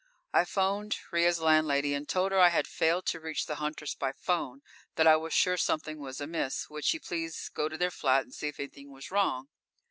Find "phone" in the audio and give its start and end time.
4.11-4.63